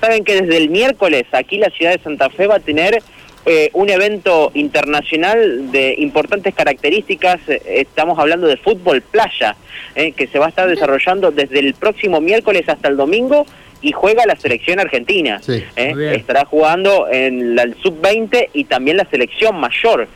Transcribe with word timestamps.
Saben 0.00 0.24
que 0.24 0.42
desde 0.42 0.56
el 0.56 0.70
miércoles 0.70 1.24
aquí 1.32 1.58
la 1.58 1.70
ciudad 1.70 1.92
de 1.92 2.02
Santa 2.02 2.28
Fe 2.30 2.46
va 2.46 2.56
a 2.56 2.60
tener 2.60 3.02
eh, 3.44 3.70
un 3.72 3.90
evento 3.90 4.52
internacional 4.54 5.72
de 5.72 5.96
importantes 5.98 6.54
características, 6.54 7.40
eh, 7.48 7.60
estamos 7.66 8.16
hablando 8.20 8.46
de 8.46 8.56
fútbol 8.56 9.02
playa, 9.02 9.56
eh, 9.96 10.12
que 10.12 10.28
se 10.28 10.38
va 10.38 10.46
a 10.46 10.48
estar 10.50 10.68
desarrollando 10.68 11.32
desde 11.32 11.58
el 11.58 11.74
próximo 11.74 12.20
miércoles 12.20 12.68
hasta 12.68 12.86
el 12.86 12.96
domingo 12.96 13.44
y 13.80 13.90
juega 13.90 14.26
la 14.26 14.36
selección 14.36 14.78
argentina. 14.78 15.40
Estará 15.76 16.44
jugando 16.44 17.08
en 17.10 17.56
la 17.56 17.66
sub-20 17.82 18.50
y 18.52 18.64
también 18.64 18.96
la 18.96 19.06
selección 19.06 19.58
mayor 19.58 20.06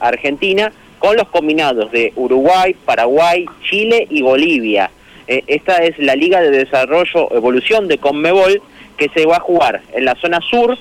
argentina 0.00 0.70
con 0.98 1.16
los 1.16 1.28
combinados 1.28 1.90
de 1.90 2.12
Uruguay, 2.16 2.76
Paraguay, 2.84 3.46
Chile 3.62 4.06
y 4.10 4.20
Bolivia. 4.20 4.90
Esta 5.26 5.78
es 5.78 5.98
la 5.98 6.14
Liga 6.14 6.40
de 6.40 6.50
Desarrollo 6.50 7.28
Evolución 7.34 7.88
de 7.88 7.98
Conmebol 7.98 8.62
que 8.96 9.08
se 9.14 9.26
va 9.26 9.36
a 9.36 9.40
jugar 9.40 9.82
en 9.92 10.04
la 10.04 10.14
zona 10.16 10.40
sur 10.40 10.76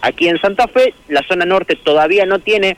aquí 0.00 0.28
en 0.28 0.40
Santa 0.40 0.68
Fe. 0.68 0.94
La 1.08 1.22
zona 1.22 1.44
norte 1.44 1.76
todavía 1.76 2.26
no 2.26 2.38
tiene 2.38 2.76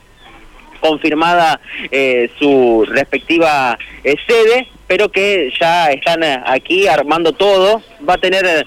confirmada 0.81 1.61
eh, 1.91 2.31
su 2.39 2.87
respectiva 2.89 3.79
eh, 4.03 4.17
sede, 4.27 4.67
pero 4.87 5.11
que 5.11 5.53
ya 5.61 5.91
están 5.91 6.23
eh, 6.23 6.41
aquí 6.45 6.89
armando 6.89 7.33
todo. 7.33 7.83
Va 8.09 8.15
a 8.15 8.19
tener 8.19 8.67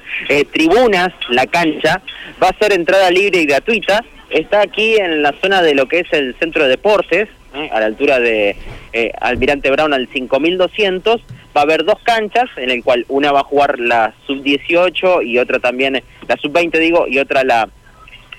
tribunas, 0.52 1.09
la 1.30 1.48
cancha, 1.48 2.02
va 2.42 2.50
a 2.50 2.58
ser 2.58 2.73
entrada 2.73 3.09
libre 3.09 3.42
y 3.42 3.45
gratuita. 3.45 4.06
Está 4.30 4.62
aquí 4.62 4.95
en 4.95 5.22
la 5.22 5.34
zona 5.42 5.62
de 5.62 5.76
lo 5.76 5.88
que 5.88 6.00
es 6.00 6.08
el 6.12 6.36
centro 6.40 6.64
de 6.64 6.70
deportes, 6.70 7.30
a 7.72 7.80
la 7.80 7.86
altura 7.86 8.20
de 8.20 8.56
Almirante 9.22 9.70
Brown 9.70 9.94
al 9.94 10.08
5200. 10.08 11.22
Va 11.56 11.62
a 11.62 11.64
haber 11.64 11.86
dos 11.86 12.00
canchas, 12.04 12.50
en 12.58 12.70
el 12.70 12.84
cual 12.84 13.06
una 13.10 13.32
va 13.32 13.42
a 13.42 13.44
jugar 13.44 13.80
la 13.80 14.14
sub-18 14.26 15.26
y 15.26 15.38
otra 15.38 15.60
también, 15.60 16.02
la 16.28 16.38
sub-20 16.38 16.80
digo, 16.80 17.08
y 17.08 17.20
otra 17.20 17.44
la 17.44 17.70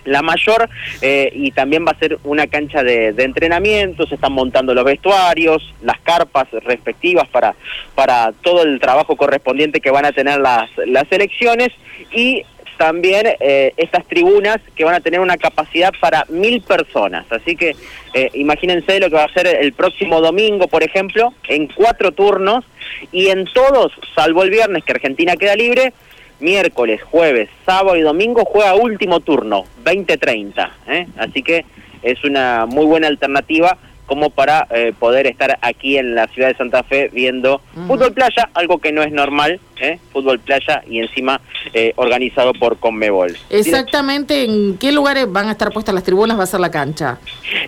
la 0.04 0.22
mayor 0.22 0.68
eh, 1.00 1.30
y 1.34 1.50
también 1.52 1.84
va 1.86 1.92
a 1.92 1.98
ser 1.98 2.18
una 2.24 2.46
cancha 2.46 2.82
de, 2.82 3.08
entrenamiento, 3.18 4.06
se 4.06 4.16
están 4.16 4.32
montando 4.32 4.74
los 4.74 4.84
vestuarios, 4.84 5.74
las 5.82 5.98
carpas 6.00 6.48
respectivas 6.64 7.26
para, 7.28 7.54
para 7.94 8.32
todo 8.42 8.62
el 8.62 8.80
trabajo 8.80 9.16
correspondiente 9.16 9.80
que 9.80 9.90
van 9.90 10.04
a 10.04 10.12
tener 10.12 10.40
las, 10.40 10.70
las 10.86 11.10
elecciones 11.10 11.70
y 12.12 12.44
también 12.76 13.26
eh, 13.40 13.72
estas 13.76 14.06
tribunas 14.06 14.58
que 14.74 14.84
van 14.84 14.94
a 14.94 15.00
tener 15.00 15.20
una 15.20 15.36
capacidad 15.36 15.92
para 16.00 16.24
mil 16.28 16.60
personas. 16.62 17.26
Así 17.30 17.56
que 17.56 17.74
eh, 18.14 18.30
imagínense 18.34 19.00
lo 19.00 19.08
que 19.08 19.16
va 19.16 19.24
a 19.24 19.32
ser 19.32 19.46
el 19.46 19.72
próximo 19.72 20.20
domingo, 20.20 20.68
por 20.68 20.82
ejemplo, 20.82 21.34
en 21.48 21.68
cuatro 21.68 22.12
turnos 22.12 22.64
y 23.12 23.28
en 23.28 23.44
todos, 23.46 23.92
salvo 24.14 24.42
el 24.42 24.50
viernes 24.50 24.84
que 24.84 24.92
Argentina 24.92 25.36
queda 25.36 25.56
libre, 25.56 25.92
miércoles, 26.40 27.02
jueves, 27.02 27.48
sábado 27.64 27.96
y 27.96 28.02
domingo 28.02 28.44
juega 28.44 28.74
último 28.74 29.20
turno, 29.20 29.64
20-30. 29.84 30.70
¿eh? 30.88 31.06
Así 31.16 31.42
que 31.42 31.64
es 32.02 32.22
una 32.24 32.66
muy 32.66 32.86
buena 32.86 33.08
alternativa 33.08 33.78
como 34.06 34.30
para 34.30 34.66
eh, 34.70 34.92
poder 34.98 35.26
estar 35.26 35.58
aquí 35.62 35.96
en 35.96 36.14
la 36.14 36.26
ciudad 36.28 36.48
de 36.48 36.56
Santa 36.56 36.82
Fe 36.82 37.10
viendo 37.12 37.60
fútbol 37.86 38.12
playa, 38.12 38.50
algo 38.54 38.78
que 38.78 38.92
no 38.92 39.02
es 39.02 39.12
normal, 39.12 39.60
¿eh? 39.80 39.98
fútbol 40.12 40.38
playa 40.40 40.82
y 40.88 40.98
encima 40.98 41.40
eh, 41.72 41.92
organizado 41.96 42.52
por 42.52 42.78
Conmebol. 42.78 43.36
Exactamente, 43.50 44.44
¿en 44.44 44.76
qué 44.78 44.92
lugares 44.92 45.30
van 45.30 45.48
a 45.48 45.52
estar 45.52 45.72
puestas 45.72 45.94
las 45.94 46.04
tribunas? 46.04 46.38
¿Va 46.38 46.44
a 46.44 46.46
ser 46.46 46.60
la 46.60 46.70
cancha? 46.70 47.18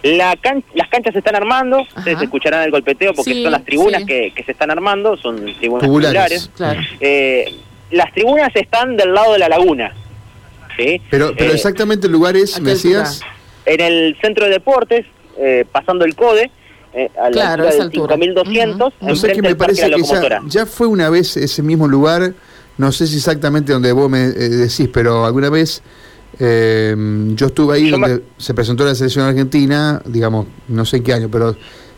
La 0.03 0.37
las 0.75 0.89
canchas 0.89 1.13
se 1.13 1.19
están 1.21 1.37
armando, 1.37 1.87
ustedes 1.97 2.23
escucharán 2.23 2.65
el 2.65 2.71
golpeteo 2.71 3.15
porque 3.15 3.43
son 3.43 3.53
las 3.53 3.65
tribunas 3.65 4.05
que, 4.05 4.33
se 4.45 4.53
están 4.53 4.71
armando, 4.71 5.17
son 5.17 5.55
tribunas 5.55 5.87
populares. 5.87 6.51
Claro 6.55 6.81
las 7.91 8.13
tribunas 8.13 8.51
están 8.55 8.97
del 8.97 9.15
lado 9.15 9.33
de 9.33 9.39
la 9.39 9.49
laguna. 9.49 9.95
¿sí? 10.77 11.01
Pero, 11.11 11.35
pero 11.37 11.51
eh, 11.51 11.55
exactamente 11.55 12.07
el 12.07 12.13
lugar 12.13 12.37
es, 12.37 12.61
me 12.61 12.71
decías. 12.71 13.23
En 13.65 13.81
el 13.81 14.17
centro 14.21 14.45
de 14.45 14.53
deportes, 14.53 15.07
eh, 15.39 15.65
pasando 15.71 16.05
el 16.05 16.15
CODE, 16.15 16.51
eh, 16.93 17.11
a 17.21 17.31
la 17.31 17.53
altura 17.53 17.71
del 17.71 17.91
5200. 17.93 18.95
No 19.01 19.17
sé 19.17 19.33
qué 19.33 19.43
me 19.43 19.55
parece 19.55 19.91
que 19.91 20.03
ya, 20.49 20.67
fue 20.67 20.87
una 20.87 21.11
vez 21.11 21.37
ese 21.37 21.63
mismo 21.63 21.89
lugar, 21.89 22.35
no 22.79 22.93
sé 22.93 23.07
si 23.07 23.17
exactamente 23.17 23.73
donde 23.73 23.93
vos 23.93 24.11
me 24.11 24.29
decís, 24.29 24.89
pero 24.93 25.25
alguna 25.25 25.51
vez 25.51 25.83
yo 26.39 27.47
estuve 27.47 27.77
ahí 27.77 27.91
donde 27.91 28.23
se 28.37 28.53
presentó 28.53 28.85
la 28.85 28.95
selección 28.95 29.27
argentina, 29.27 30.03
digamos, 30.05 30.47
no 30.69 30.85
sé 30.85 30.99
en 30.99 31.03
qué 31.03 31.15
año, 31.15 31.29
pero 31.31 31.57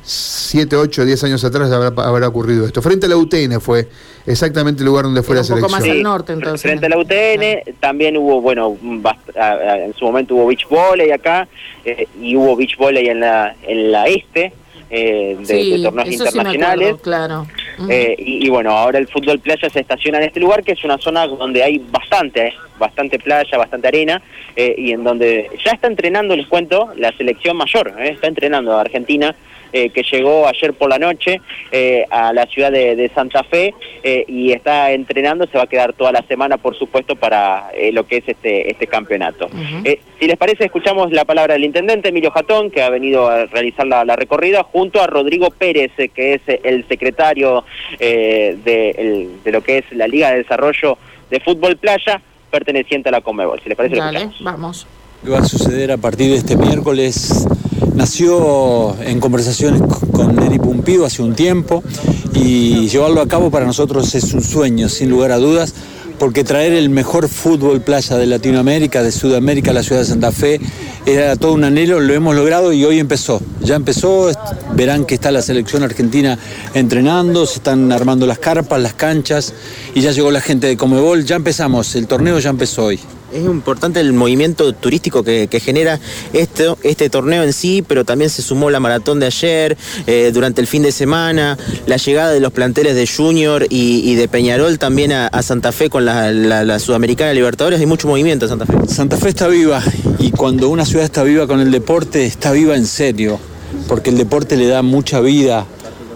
7, 0.08 0.74
8, 0.74 1.04
10 1.04 1.24
años 1.24 1.44
atrás 1.44 1.70
habrá, 1.70 2.28
ocurrido 2.28 2.64
esto. 2.64 2.80
Frente 2.80 3.04
a 3.04 3.08
la 3.10 3.16
UTN 3.16 3.60
fue 3.60 3.88
exactamente 4.24 4.80
el 4.80 4.86
lugar 4.86 5.04
donde 5.04 5.22
fue 5.22 5.36
la 5.36 5.44
selección. 5.44 5.70
Un 5.70 5.78
poco 5.78 5.82
más 5.82 5.90
al 5.90 6.02
norte 6.02 6.32
entonces. 6.32 6.62
Frente 6.62 6.86
a 6.86 6.88
la 6.88 6.96
UTN 6.96 7.76
también 7.78 8.16
hubo, 8.16 8.40
bueno, 8.40 8.78
en 8.82 9.94
su 9.94 10.06
momento 10.06 10.34
hubo 10.34 10.46
beach 10.46 10.66
volley 10.66 11.10
acá 11.10 11.46
eh, 11.84 12.08
y 12.22 12.36
hubo 12.36 12.56
beach 12.56 12.78
volley 12.78 13.08
en 13.08 13.20
la, 13.20 13.54
en 13.62 13.92
la 13.92 14.06
este. 14.08 14.52
Eh, 14.90 15.36
de, 15.40 15.82
torneos 15.82 16.10
internacionales. 16.10 16.96
claro. 17.02 17.46
Eh, 17.90 18.16
y, 18.18 18.48
bueno, 18.48 18.70
ahora 18.70 18.98
el 18.98 19.06
fútbol 19.06 19.38
playa 19.38 19.68
se 19.68 19.80
estaciona 19.80 20.16
en 20.16 20.24
este 20.24 20.40
lugar, 20.40 20.64
que 20.64 20.72
es 20.72 20.82
una 20.82 20.96
zona 20.96 21.26
donde 21.26 21.62
hay 21.62 21.76
bastante, 21.90 22.54
bastante 22.78 23.18
playa, 23.18 23.58
bastante 23.58 23.86
arena, 23.86 24.22
y 24.56 24.92
en 24.92 25.04
donde 25.04 25.50
ya 25.62 25.72
está 25.72 25.86
entrenando, 25.86 26.34
les 26.34 26.46
cuento, 26.46 26.88
la 26.96 27.12
selección 27.12 27.58
mayor, 27.58 27.92
está 28.00 28.28
entrenando 28.28 28.74
a 28.74 28.80
Argentina 28.80 29.36
eh, 29.72 29.90
que 29.90 30.02
llegó 30.02 30.48
ayer 30.48 30.72
por 30.72 30.88
la 30.88 30.98
noche 30.98 31.40
eh, 31.70 32.04
a 32.10 32.32
la 32.32 32.46
ciudad 32.46 32.72
de, 32.72 33.10
Santa 33.14 33.42
Fe 33.42 33.74
eh, 34.02 34.24
y 34.26 34.52
está 34.52 34.92
entrenando, 34.92 35.46
se 35.46 35.58
va 35.58 35.64
a 35.64 35.66
quedar 35.66 35.92
toda 35.92 36.12
la 36.12 36.22
semana, 36.22 36.56
por 36.56 36.76
supuesto, 36.78 37.16
para 37.16 37.70
lo 37.92 38.06
que 38.06 38.18
es 38.18 38.28
este, 38.28 38.70
este 38.70 38.86
campeonato. 38.86 39.48
si 40.18 40.26
les 40.26 40.36
parece, 40.36 40.64
escuchamos 40.64 41.12
la 41.12 41.24
palabra 41.24 41.54
del 41.54 41.64
intendente 41.64 42.08
Emilio 42.08 42.30
Jatón, 42.30 42.70
que 42.70 42.82
ha 42.82 42.90
venido 42.90 43.28
a 43.28 43.46
realizar 43.46 43.86
la, 43.86 44.16
recorrida, 44.16 44.62
junto 44.62 45.02
a 45.02 45.06
Rodrigo 45.06 45.50
Pérez, 45.50 45.92
que 45.96 46.34
es 46.34 46.40
el 46.46 46.86
secretario 46.88 47.64
de, 47.98 49.28
lo 49.44 49.60
que 49.62 49.78
es 49.78 49.84
la 49.92 50.08
Liga 50.08 50.30
de 50.30 50.38
Desarrollo 50.38 50.98
de 51.30 51.40
Fútbol 51.40 51.76
Playa, 51.76 52.20
perteneciente 52.50 53.08
a 53.08 53.12
la 53.12 53.20
Comebol. 53.20 53.60
Si 53.62 53.68
les 53.68 53.76
parece, 53.76 53.96
Dale, 53.96 54.30
vamos. 54.40 54.86
¿Qué 55.24 55.30
va 55.30 55.38
a 55.38 55.44
suceder 55.44 55.90
a 55.90 55.96
partir 55.96 56.30
de 56.30 56.36
este 56.36 56.56
miércoles? 56.56 57.46
Nació 57.98 58.96
en 59.02 59.18
conversaciones 59.18 59.82
con 60.12 60.36
Neri 60.36 60.60
Pumpido 60.60 61.04
hace 61.04 61.20
un 61.20 61.34
tiempo 61.34 61.82
y 62.32 62.88
llevarlo 62.88 63.20
a 63.20 63.26
cabo 63.26 63.50
para 63.50 63.66
nosotros 63.66 64.14
es 64.14 64.32
un 64.34 64.40
sueño, 64.40 64.88
sin 64.88 65.10
lugar 65.10 65.32
a 65.32 65.38
dudas, 65.38 65.74
porque 66.16 66.44
traer 66.44 66.74
el 66.74 66.90
mejor 66.90 67.28
fútbol 67.28 67.80
playa 67.80 68.16
de 68.16 68.26
Latinoamérica, 68.26 69.02
de 69.02 69.10
Sudamérica 69.10 69.72
a 69.72 69.74
la 69.74 69.82
ciudad 69.82 70.02
de 70.02 70.06
Santa 70.06 70.30
Fe, 70.30 70.60
era 71.06 71.34
todo 71.34 71.54
un 71.54 71.64
anhelo, 71.64 71.98
lo 71.98 72.14
hemos 72.14 72.36
logrado 72.36 72.72
y 72.72 72.84
hoy 72.84 73.00
empezó. 73.00 73.42
Ya 73.62 73.74
empezó, 73.74 74.30
verán 74.76 75.04
que 75.04 75.16
está 75.16 75.32
la 75.32 75.42
selección 75.42 75.82
argentina 75.82 76.38
entrenando, 76.74 77.46
se 77.46 77.56
están 77.56 77.90
armando 77.90 78.26
las 78.26 78.38
carpas, 78.38 78.80
las 78.80 78.94
canchas 78.94 79.52
y 79.92 80.02
ya 80.02 80.12
llegó 80.12 80.30
la 80.30 80.40
gente 80.40 80.68
de 80.68 80.76
Comebol, 80.76 81.24
ya 81.24 81.34
empezamos, 81.34 81.96
el 81.96 82.06
torneo 82.06 82.38
ya 82.38 82.50
empezó 82.50 82.84
hoy. 82.84 83.00
Es 83.32 83.44
importante 83.44 84.00
el 84.00 84.14
movimiento 84.14 84.72
turístico 84.72 85.22
que, 85.22 85.48
genera 85.60 86.00
este, 86.32 86.66
este 86.82 87.10
torneo 87.10 87.42
en 87.42 87.52
sí, 87.52 87.84
pero 87.86 88.04
también 88.04 88.30
se 88.30 88.40
sumó 88.40 88.70
la 88.70 88.80
maratón 88.80 89.20
de 89.20 89.26
ayer, 89.26 89.76
eh, 90.06 90.30
durante 90.32 90.60
el 90.60 90.66
fin 90.66 90.82
de 90.82 90.92
semana, 90.92 91.58
la 91.86 91.96
llegada 91.96 92.32
de 92.32 92.40
los 92.40 92.52
planteles 92.52 92.94
de 92.94 93.06
Junior 93.06 93.66
y, 93.68 94.14
de 94.14 94.28
Peñarol 94.28 94.78
también 94.78 95.12
a, 95.12 95.42
Santa 95.42 95.72
Fe 95.72 95.90
con 95.90 96.04
la, 96.04 96.78
Sudamericana 96.78 97.34
Libertadores. 97.34 97.80
Hay 97.80 97.86
mucho 97.86 98.08
movimiento 98.08 98.46
en 98.46 98.50
Santa 98.50 98.66
Fe. 98.66 98.72
Santa 98.88 99.16
Fe 99.18 99.28
está 99.28 99.48
viva 99.48 99.82
y 100.18 100.30
cuando 100.30 100.68
una 100.68 100.86
ciudad 100.86 101.04
está 101.04 101.22
viva 101.22 101.46
con 101.46 101.60
el 101.60 101.70
deporte, 101.70 102.24
está 102.24 102.52
viva 102.52 102.76
en 102.76 102.86
serio, 102.86 103.38
porque 103.88 104.10
el 104.10 104.16
deporte 104.16 104.56
le 104.56 104.66
da 104.66 104.82
mucha 104.82 105.20
vida 105.20 105.66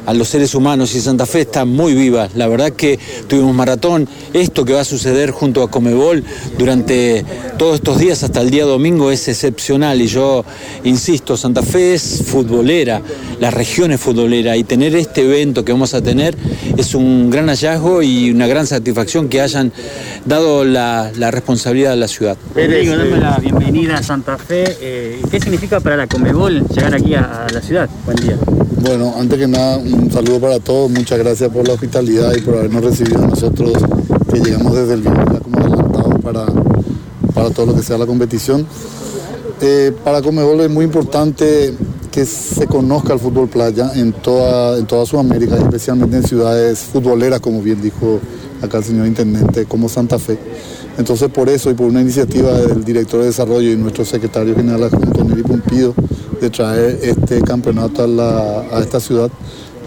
a 0.06 0.14
los 0.14 0.28
seres 0.28 0.54
humanos 0.54 0.94
y 0.94 1.00
Santa 1.00 1.26
Fe 1.26 1.42
está 1.42 1.64
muy 1.64 1.94
viva. 1.94 2.28
La 2.34 2.48
verdad 2.48 2.72
que 2.72 2.98
tuvimos 3.28 3.54
maratón. 3.54 4.08
Esto 4.32 4.64
que 4.64 4.72
va 4.72 4.80
a 4.80 4.84
suceder 4.84 5.30
junto 5.30 5.62
a 5.62 5.70
Comebol 5.70 6.24
durante 6.58 7.24
todos 7.58 7.76
estos 7.76 7.98
días 7.98 8.22
hasta 8.22 8.40
el 8.40 8.50
día 8.50 8.64
domingo 8.64 9.10
es 9.10 9.28
excepcional 9.28 10.00
y 10.00 10.06
yo 10.06 10.44
insisto, 10.84 11.36
Santa 11.36 11.62
Fe 11.62 11.94
es 11.94 12.22
futbolera, 12.26 13.02
la 13.40 13.50
región 13.50 13.92
es 13.92 14.00
futbolera 14.00 14.56
y 14.56 14.64
tener 14.64 14.94
este 14.96 15.22
evento 15.22 15.64
que 15.64 15.72
vamos 15.72 15.94
a 15.94 16.02
tener 16.02 16.36
es 16.76 16.94
un 16.94 17.30
gran 17.30 17.46
hallazgo 17.48 18.02
y 18.02 18.30
una 18.30 18.46
gran 18.46 18.66
satisfacción 18.66 19.28
que 19.28 19.40
hayan 19.40 19.72
dado 20.24 20.64
la, 20.64 21.10
responsabilidad 21.30 21.92
a 21.92 21.96
la 21.96 22.08
ciudad. 22.08 22.36
Rodrigo, 22.54 22.96
dame 22.96 23.16
la 23.18 23.38
bienvenida 23.38 23.98
a 23.98 24.02
Santa 24.02 24.36
Fe. 24.38 24.76
Eh, 24.80 25.22
¿Qué 25.30 25.40
significa 25.40 25.80
para 25.80 25.96
la 25.96 26.06
Comebol 26.06 26.66
llegar 26.68 26.94
aquí 26.94 27.14
a 27.14 27.46
la 27.52 27.60
ciudad? 27.60 27.88
Buen 28.04 28.16
día. 28.16 28.36
Bueno, 28.82 29.14
antes 29.16 29.38
que 29.38 29.46
nada, 29.46 29.78
un 29.78 30.10
saludo 30.10 30.40
para 30.40 30.58
todos. 30.58 30.90
Muchas 30.90 31.16
gracias 31.16 31.48
por 31.50 31.68
la 31.68 31.74
hospitalidad 31.74 32.34
y 32.36 32.40
por 32.40 32.56
habernos 32.56 32.82
recibido 32.82 33.24
nosotros, 33.24 33.70
que 34.28 34.40
llegamos 34.40 34.74
desde 34.74 34.94
el 34.94 35.02
viernes 35.02 35.40
como 35.40 35.58
adelantado 35.60 36.18
para, 36.18 36.46
para 37.32 37.50
todo 37.50 37.66
lo 37.66 37.76
que 37.76 37.82
sea 37.84 37.96
la 37.96 38.06
competición. 38.06 38.66
Eh, 39.60 39.92
para 40.02 40.20
Comebol 40.20 40.62
es 40.62 40.70
muy 40.70 40.84
importante 40.84 41.72
que 42.10 42.26
se 42.26 42.66
conozca 42.66 43.12
el 43.12 43.20
fútbol 43.20 43.48
playa 43.48 43.92
en 43.94 44.12
toda, 44.14 44.76
en 44.76 44.86
toda 44.86 45.06
Sudamérica, 45.06 45.56
especialmente 45.58 46.16
en 46.16 46.24
ciudades 46.24 46.80
futboleras, 46.80 47.38
como 47.38 47.62
bien 47.62 47.80
dijo 47.80 48.18
acá 48.62 48.78
el 48.78 48.84
señor 48.84 49.06
intendente, 49.06 49.64
como 49.66 49.88
Santa 49.88 50.18
Fe. 50.18 50.36
Entonces 50.98 51.30
por 51.30 51.48
eso 51.48 51.70
y 51.70 51.74
por 51.74 51.86
una 51.86 52.00
iniciativa 52.00 52.50
del 52.58 52.82
director 52.82 53.20
de 53.20 53.26
desarrollo 53.26 53.70
y 53.70 53.76
nuestro 53.76 54.04
secretario 54.04 54.56
general 54.56 54.82
adjunto 54.82 55.22
Neri 55.22 55.44
Pumpido 55.44 55.94
de 56.42 56.50
traer 56.50 56.98
este 57.02 57.40
campeonato 57.40 58.02
a, 58.02 58.80
esta 58.80 58.98
ciudad, 58.98 59.30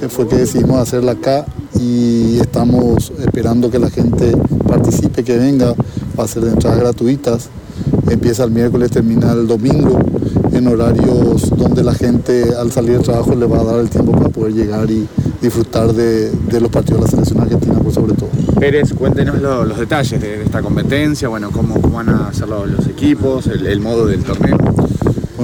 eh, 0.02 0.08
fue 0.08 0.26
que 0.26 0.38
decidimos 0.38 0.80
hacerla 0.80 1.12
acá 1.12 1.46
y 1.78 2.40
estamos 2.40 3.12
esperando 3.20 3.70
que 3.70 3.78
la 3.78 3.90
gente 3.90 4.32
participe, 4.66 5.26
que 5.26 5.38
venga, 5.38 5.76
va 6.18 6.24
a 6.24 6.28
ser 6.28 6.44
de 6.44 6.52
entradas 6.52 6.80
gratuitas. 6.80 7.50
Empieza 8.10 8.46
el 8.46 8.52
miércoles, 8.52 8.90
termina 8.90 9.34
el 9.34 9.48
domingo, 9.48 10.00
en 10.54 10.68
horarios 10.68 11.50
donde 11.58 11.84
la 11.84 11.94
gente 11.94 12.46
al 12.58 12.72
salir 12.72 12.94
del 12.94 13.02
trabajo 13.02 13.36
le 13.36 13.46
va 13.46 13.60
a 13.60 13.64
dar 13.66 13.80
el 13.82 13.90
tiempo 13.90 14.14
para 14.14 14.30
poder 14.30 14.54
llegar 14.54 14.90
y 14.90 15.06
disfrutar 15.42 15.92
de, 15.92 16.32
los 16.62 16.70
partidos 16.70 17.02
de 17.02 17.06
la 17.06 17.12
selección 17.12 17.42
argentina, 17.42 17.78
por 17.80 17.94
sobre 17.94 18.14
todo. 18.14 18.30
Pérez, 18.58 18.94
cuéntenos 18.94 19.42
los 19.42 19.78
detalles 19.78 20.22
de, 20.22 20.44
esta 20.44 20.62
competencia, 20.62 21.28
bueno, 21.28 21.52
cómo, 21.52 21.82
van 21.82 22.08
a 22.08 22.34
ser 22.34 22.48
los, 22.48 22.88
equipos, 22.88 23.48
el, 23.48 23.82
modo 23.82 24.06
del 24.06 24.24
torneo. 24.24 24.58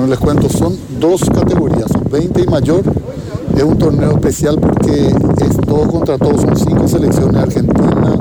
Bueno, 0.01 0.15
les 0.15 0.19
cuento, 0.19 0.49
son 0.49 0.75
dos 0.99 1.21
categorías, 1.29 1.91
20 2.09 2.41
y 2.41 2.47
mayor. 2.47 2.81
Es 3.55 3.61
un 3.61 3.77
torneo 3.77 4.13
especial 4.13 4.57
porque 4.59 5.09
es 5.09 5.57
todo 5.57 5.87
contra 5.87 6.17
todo, 6.17 6.41
son 6.41 6.57
cinco 6.57 6.87
selecciones, 6.87 7.35
Argentina, 7.35 8.17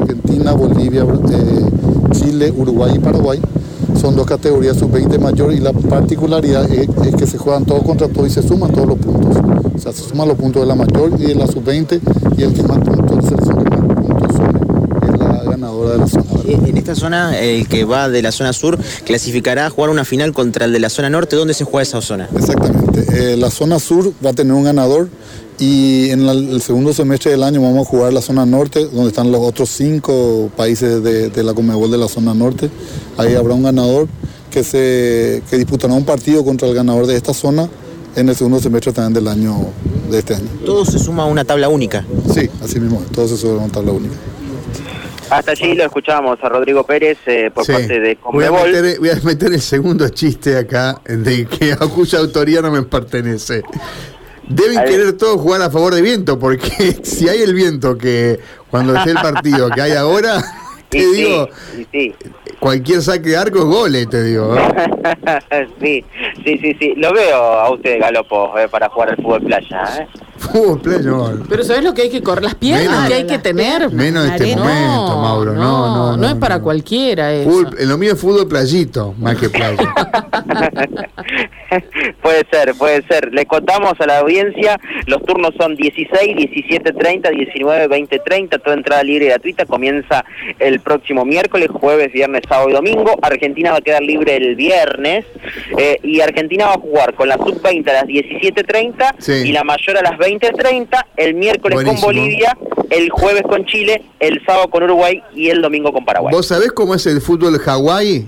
Argentina, 0.00 0.52
Bolivia, 0.52 1.02
eh, 1.04 1.64
Chile, 2.10 2.52
Uruguay 2.56 2.94
y 2.96 2.98
Paraguay 2.98 3.40
son 4.00 4.16
dos 4.16 4.26
categorías 4.26 4.78
sub-20 4.78 5.20
mayor 5.20 5.52
y 5.52 5.58
la 5.60 5.72
particularidad 5.72 6.68
es, 6.72 6.88
que 7.14 7.26
se 7.26 7.38
juegan 7.38 7.66
todos 7.66 7.84
contra 7.84 8.08
todos 8.08 8.26
y 8.28 8.30
se 8.30 8.42
suman 8.42 8.72
todos 8.72 8.88
los 8.88 8.98
puntos. 8.98 9.36
O 9.72 9.78
sea, 9.78 9.92
se 9.92 10.02
suman 10.02 10.26
los 10.26 10.38
puntos 10.38 10.62
de 10.62 10.66
la 10.66 10.74
mayor 10.74 11.12
y 11.20 11.26
de 11.26 11.34
la 11.36 11.46
sub-20 11.46 12.00
y 12.36 12.42
el 12.42 12.52
que 12.52 12.62
más 12.64 12.78
puntos, 12.78 13.26
selección 13.26 13.62
que 13.62 13.70
más 13.76 13.94
puntos 13.94 14.30
es 14.32 15.58
la 15.70 16.06
zona. 16.06 16.24
En 16.46 16.76
esta 16.76 16.94
zona, 16.94 17.38
el 17.40 17.68
que 17.68 17.84
va 17.84 18.08
de 18.08 18.22
la 18.22 18.32
zona 18.32 18.52
sur 18.52 18.78
clasificará 19.04 19.66
a 19.66 19.70
jugar 19.70 19.90
una 19.90 20.04
final 20.04 20.32
contra 20.32 20.64
el 20.64 20.72
de 20.72 20.80
la 20.80 20.90
zona 20.90 21.10
norte. 21.10 21.36
¿Dónde 21.36 21.54
se 21.54 21.64
juega 21.64 21.82
esa 21.82 22.00
zona? 22.00 22.28
Exactamente. 22.36 23.32
Eh, 23.32 23.36
la 23.36 23.50
zona 23.50 23.78
sur 23.78 24.12
va 24.24 24.30
a 24.30 24.32
tener 24.32 24.52
un 24.52 24.64
ganador 24.64 25.08
y 25.58 26.08
en 26.10 26.26
el 26.26 26.62
segundo 26.62 26.92
semestre 26.94 27.32
del 27.32 27.42
año 27.42 27.60
vamos 27.60 27.86
a 27.86 27.90
jugar 27.90 28.12
la 28.12 28.22
zona 28.22 28.46
norte, 28.46 28.86
donde 28.86 29.08
están 29.08 29.30
los 29.30 29.42
otros 29.42 29.68
cinco 29.68 30.50
países 30.56 31.02
de, 31.02 31.42
la 31.42 31.52
Comebol 31.52 31.90
de 31.90 31.98
la 31.98 32.08
zona 32.08 32.32
norte. 32.32 32.70
Ahí 33.18 33.34
habrá 33.34 33.54
un 33.54 33.62
ganador 33.62 34.08
que, 34.50 34.64
se, 34.64 35.42
que 35.50 35.58
disputará 35.58 35.92
un 35.92 36.04
partido 36.04 36.44
contra 36.44 36.66
el 36.66 36.74
ganador 36.74 37.06
de 37.06 37.16
esta 37.16 37.34
zona 37.34 37.68
en 38.16 38.28
el 38.28 38.36
segundo 38.36 38.58
semestre 38.58 38.92
también 38.92 39.12
del 39.12 39.28
año 39.28 39.66
de 40.10 40.18
este 40.18 40.34
año. 40.34 40.48
¿Todo 40.64 40.84
se 40.84 40.98
suma 40.98 41.24
a 41.24 41.26
una 41.26 41.44
tabla 41.44 41.68
única? 41.68 42.04
Sí, 42.32 42.48
así 42.64 42.80
mismo, 42.80 43.02
todo 43.14 43.28
se 43.28 43.36
suma 43.36 43.60
a 43.60 43.64
una 43.64 43.72
tabla 43.72 43.92
única. 43.92 44.14
Hasta 45.30 45.52
allí 45.52 45.74
lo 45.74 45.84
escuchábamos 45.84 46.38
a 46.42 46.48
Rodrigo 46.48 46.84
Pérez 46.84 47.18
eh, 47.26 47.50
por 47.54 47.64
parte 47.64 48.00
de 48.00 48.16
Comebol. 48.16 48.60
Voy 48.60 48.68
a, 48.68 48.72
meter, 48.82 48.98
voy 48.98 49.10
a 49.10 49.14
meter 49.22 49.52
el 49.52 49.60
segundo 49.60 50.08
chiste 50.08 50.58
acá, 50.58 51.00
de 51.04 51.46
que 51.46 51.72
a 51.72 51.76
cuya 51.76 52.18
autoría 52.18 52.60
no 52.60 52.70
me 52.72 52.82
pertenece. 52.82 53.62
Deben 54.48 54.84
querer 54.84 55.16
todos 55.16 55.40
jugar 55.40 55.62
a 55.62 55.70
favor 55.70 55.94
de 55.94 56.02
viento, 56.02 56.36
porque 56.38 56.98
si 57.04 57.28
hay 57.28 57.42
el 57.42 57.54
viento 57.54 57.96
que 57.96 58.40
cuando 58.68 58.96
esté 58.96 59.10
el 59.10 59.16
partido 59.16 59.70
que 59.70 59.80
hay 59.80 59.92
ahora, 59.92 60.42
te 60.88 60.98
digo, 60.98 61.48
cualquier 62.58 63.00
saque 63.00 63.28
de 63.28 63.36
arco 63.36 63.58
es 63.58 63.64
goles, 63.64 64.10
te 64.10 64.24
digo. 64.24 64.56
sí, 65.80 66.04
sí, 66.44 66.58
sí, 66.58 66.76
sí. 66.80 66.94
Lo 66.96 67.12
veo 67.12 67.36
a 67.36 67.70
usted, 67.70 68.00
Galopo, 68.00 68.58
eh, 68.58 68.68
para 68.68 68.88
jugar 68.88 69.10
al 69.10 69.16
fútbol 69.16 69.42
playa. 69.42 69.84
¿eh? 70.00 70.08
Fútbol 70.40 70.80
playa, 70.80 71.12
Pero 71.48 71.64
¿sabes 71.64 71.84
lo 71.84 71.92
que 71.92 72.02
hay 72.02 72.10
que 72.10 72.22
correr? 72.22 72.44
Las 72.44 72.54
piernas 72.54 73.08
que 73.08 73.14
hay 73.14 73.26
que 73.26 73.38
tener. 73.38 73.92
Menos 73.92 74.26
en 74.26 74.32
este 74.32 74.56
momento, 74.56 75.20
Mauro. 75.20 75.52
No, 75.52 75.94
no, 75.94 76.16
no. 76.16 76.28
es 76.28 76.34
para 76.36 76.60
cualquiera 76.60 77.32
eso. 77.32 77.70
lo 77.78 77.98
mío 77.98 78.14
es 78.14 78.20
fútbol 78.20 78.48
playito, 78.48 79.14
más 79.18 79.36
que 79.36 79.50
playa. 79.50 79.76
puede 82.22 82.46
ser, 82.50 82.74
puede 82.74 83.02
ser. 83.06 83.32
Le 83.32 83.46
contamos 83.46 83.94
a 83.98 84.06
la 84.06 84.18
audiencia, 84.18 84.78
los 85.06 85.22
turnos 85.24 85.52
son 85.58 85.76
16, 85.76 86.36
17, 86.36 86.92
30, 86.92 87.30
19, 87.30 87.88
20, 87.88 88.18
30, 88.18 88.58
toda 88.58 88.76
entrada 88.76 89.02
libre 89.02 89.26
y 89.26 89.28
gratuita, 89.28 89.66
comienza 89.66 90.24
el 90.58 90.80
próximo 90.80 91.24
miércoles, 91.24 91.68
jueves, 91.70 92.12
viernes, 92.12 92.42
sábado 92.48 92.70
y 92.70 92.72
domingo. 92.72 93.18
Argentina 93.20 93.72
va 93.72 93.78
a 93.78 93.82
quedar 93.82 94.02
libre 94.02 94.36
el 94.36 94.56
viernes 94.56 95.26
eh, 95.76 95.98
y 96.02 96.20
Argentina 96.20 96.66
va 96.66 96.74
a 96.74 96.78
jugar 96.78 97.14
con 97.14 97.28
la 97.28 97.36
sub-20 97.36 97.88
a 97.90 97.92
las 97.92 98.04
17.30 98.04 99.44
y 99.44 99.52
la 99.52 99.64
mayor 99.64 99.98
a 99.98 100.02
las 100.02 100.18
20.30, 100.40 101.06
el 101.16 101.34
miércoles 101.34 101.84
con 101.84 102.00
Bolivia, 102.00 102.56
el 102.88 103.10
jueves 103.10 103.42
con 103.42 103.64
Chile, 103.66 104.02
el 104.18 104.44
sábado 104.44 104.68
con 104.68 104.82
Uruguay 104.82 105.22
y 105.34 105.50
el 105.50 105.62
domingo 105.62 105.92
con 105.92 106.04
Paraguay. 106.04 106.32
¿Vos 106.32 106.46
sabés 106.46 106.72
cómo 106.72 106.94
es 106.94 107.06
el 107.06 107.20
fútbol 107.20 107.58
Hawái? 107.58 108.26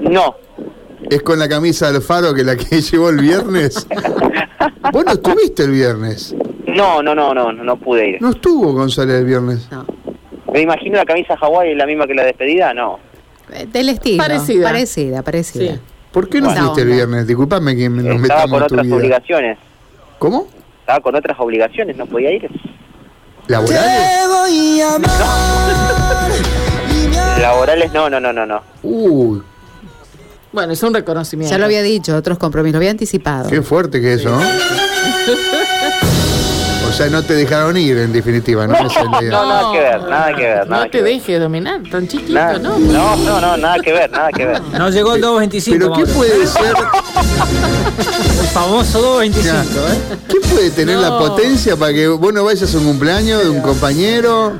No. 0.00 0.36
Es 1.08 1.22
con 1.22 1.38
la 1.38 1.48
camisa 1.48 1.90
del 1.92 2.02
faro 2.02 2.34
que 2.34 2.44
la 2.44 2.56
que 2.56 2.80
llevó 2.80 3.10
el 3.10 3.18
viernes. 3.18 3.86
¿Vos 4.92 5.04
no 5.04 5.12
estuviste 5.12 5.64
el 5.64 5.70
viernes? 5.70 6.34
No, 6.66 7.02
no, 7.02 7.14
no, 7.14 7.32
no, 7.34 7.52
no 7.52 7.76
pude 7.76 8.10
ir. 8.10 8.22
¿No 8.22 8.30
estuvo 8.30 8.72
González 8.72 9.16
el 9.16 9.24
viernes? 9.24 9.68
No. 9.70 9.86
Me 10.52 10.60
imagino 10.60 10.96
la 10.96 11.04
camisa 11.04 11.36
Hawái 11.36 11.74
la 11.74 11.86
misma 11.86 12.06
que 12.06 12.14
la 12.14 12.24
despedida, 12.24 12.74
no. 12.74 12.98
Eh, 13.52 13.66
del 13.66 13.88
estilo. 13.90 14.22
Parecida. 14.22 14.64
Parecida, 14.64 15.22
parecida. 15.22 15.80
¿Por 16.12 16.28
qué 16.28 16.40
no 16.40 16.50
fuiste 16.50 16.82
el 16.82 16.88
viernes? 16.88 17.26
Disculpame 17.26 17.76
que 17.76 17.88
nos 17.88 18.20
metamos 18.20 18.22
Estaba 18.22 18.48
con 18.50 18.62
otras 18.62 18.92
obligaciones. 18.92 19.58
¿Cómo? 20.18 20.48
Estaba 20.90 21.04
con 21.04 21.14
otras 21.14 21.38
obligaciones, 21.38 21.96
no 21.96 22.04
podía 22.04 22.32
ir. 22.32 22.50
¿Laborales? 23.46 24.26
Laborales 27.40 27.92
no, 27.92 28.10
no, 28.10 28.18
no, 28.18 28.32
no, 28.32 28.44
no. 28.44 28.60
Uy, 28.82 29.40
bueno, 30.50 30.72
es 30.72 30.82
un 30.82 30.92
reconocimiento. 30.92 31.54
Ya 31.54 31.58
lo 31.58 31.66
había 31.66 31.82
dicho, 31.82 32.16
otros 32.16 32.38
compromisos, 32.38 32.72
lo 32.72 32.78
había 32.78 32.90
anticipado. 32.90 33.48
Qué 33.48 33.62
fuerte 33.62 34.00
que 34.00 34.14
eso, 34.14 34.30
¿no? 34.30 34.40
Sea, 37.00 37.08
no 37.08 37.22
te 37.22 37.32
dejaron 37.32 37.78
ir, 37.78 37.96
en 37.96 38.12
definitiva, 38.12 38.66
¿no? 38.66 38.74
No, 38.74 38.82
no 38.82 39.46
nada 39.46 39.72
que 39.72 39.80
ver, 39.80 40.02
nada 40.02 40.32
que 40.34 40.44
ver. 40.44 40.68
Nada 40.68 40.84
no 40.84 40.90
te 40.90 41.02
dejes 41.02 41.40
dominar, 41.40 41.80
tan 41.90 42.06
chiquito, 42.06 42.58
¿no? 42.58 42.78
No, 42.78 43.16
no, 43.16 43.40
no, 43.40 43.56
nada 43.56 43.78
que 43.78 43.90
ver, 43.90 44.10
nada 44.10 44.28
que 44.30 44.44
ver. 44.44 44.60
No 44.76 44.90
llegó 44.90 45.14
el 45.14 45.22
225. 45.22 45.78
¿Pero 45.78 45.94
qué 45.94 46.12
puede 46.12 46.46
ser? 46.46 46.74
el 48.38 48.46
famoso 48.48 49.00
225, 49.00 49.78
¿eh? 49.78 50.18
¿Qué 50.28 50.40
puede 50.46 50.70
tener 50.72 50.98
la 50.98 51.18
potencia 51.18 51.74
para 51.74 51.94
que 51.94 52.06
vos 52.06 52.34
no 52.34 52.44
vayas 52.44 52.74
a 52.74 52.76
un 52.76 52.84
cumpleaños 52.84 53.44
de 53.44 53.48
un 53.48 53.62
compañero? 53.62 54.58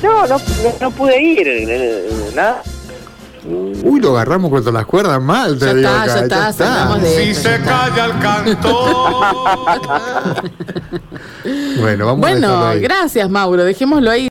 No, 0.00 0.26
no, 0.28 0.36
no 0.80 0.90
pude 0.92 1.20
ir, 1.20 1.42
eh, 1.44 2.08
nada. 2.36 2.62
Uy, 3.48 4.00
lo 4.00 4.10
agarramos 4.10 4.50
contra 4.50 4.72
las 4.72 4.84
cuerdas 4.84 5.22
mal, 5.22 5.58
te 5.58 5.66
ya 5.66 5.74
digo 5.74 5.88
está, 5.88 6.06
Ya, 6.06 6.50
está, 6.50 7.00
Si 7.00 7.34
se 7.34 7.60
calla 7.60 8.04
el 8.06 8.18
canto. 8.18 9.20
bueno, 11.80 12.06
vamos 12.06 12.20
bueno, 12.20 12.48
a 12.58 12.74
gracias, 12.74 13.30
Mauro. 13.30 13.64
Dejémoslo 13.64 14.10
ahí. 14.10 14.26